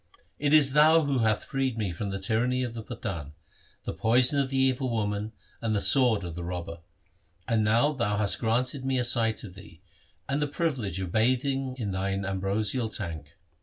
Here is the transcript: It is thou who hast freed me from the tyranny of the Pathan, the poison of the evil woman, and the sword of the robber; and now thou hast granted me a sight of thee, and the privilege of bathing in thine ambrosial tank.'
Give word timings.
It 0.39 0.51
is 0.51 0.73
thou 0.73 1.01
who 1.01 1.19
hast 1.19 1.45
freed 1.45 1.77
me 1.77 1.91
from 1.91 2.09
the 2.09 2.17
tyranny 2.17 2.63
of 2.63 2.73
the 2.73 2.81
Pathan, 2.81 3.33
the 3.83 3.93
poison 3.93 4.39
of 4.39 4.49
the 4.49 4.57
evil 4.57 4.89
woman, 4.89 5.31
and 5.61 5.75
the 5.75 5.79
sword 5.79 6.23
of 6.23 6.33
the 6.33 6.43
robber; 6.43 6.79
and 7.47 7.63
now 7.63 7.93
thou 7.93 8.17
hast 8.17 8.39
granted 8.39 8.83
me 8.83 8.97
a 8.97 9.03
sight 9.03 9.43
of 9.43 9.53
thee, 9.53 9.79
and 10.27 10.41
the 10.41 10.47
privilege 10.47 10.99
of 10.99 11.11
bathing 11.11 11.75
in 11.77 11.91
thine 11.91 12.25
ambrosial 12.25 12.89
tank.' 12.89 13.35